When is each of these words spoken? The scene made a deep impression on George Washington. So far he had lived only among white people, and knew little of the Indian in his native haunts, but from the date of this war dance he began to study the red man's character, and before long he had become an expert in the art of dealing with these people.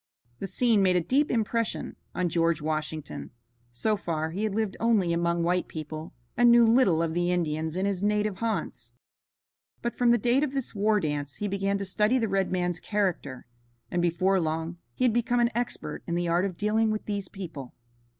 The 0.39 0.47
scene 0.47 0.81
made 0.81 0.95
a 0.95 0.99
deep 1.01 1.29
impression 1.29 1.95
on 2.15 2.27
George 2.27 2.59
Washington. 2.59 3.29
So 3.69 3.95
far 3.95 4.31
he 4.31 4.45
had 4.45 4.55
lived 4.55 4.75
only 4.79 5.13
among 5.13 5.43
white 5.43 5.67
people, 5.67 6.15
and 6.35 6.49
knew 6.51 6.65
little 6.65 7.03
of 7.03 7.13
the 7.13 7.31
Indian 7.31 7.67
in 7.77 7.85
his 7.85 8.01
native 8.01 8.37
haunts, 8.39 8.93
but 9.83 9.93
from 9.95 10.09
the 10.09 10.17
date 10.17 10.43
of 10.43 10.53
this 10.53 10.73
war 10.73 10.99
dance 10.99 11.35
he 11.35 11.47
began 11.47 11.77
to 11.77 11.85
study 11.85 12.17
the 12.17 12.27
red 12.27 12.51
man's 12.51 12.79
character, 12.79 13.45
and 13.91 14.01
before 14.01 14.39
long 14.39 14.79
he 14.95 15.03
had 15.03 15.13
become 15.13 15.39
an 15.39 15.51
expert 15.53 16.01
in 16.07 16.15
the 16.15 16.27
art 16.27 16.45
of 16.45 16.57
dealing 16.57 16.89
with 16.89 17.05
these 17.05 17.27
people. 17.27 17.75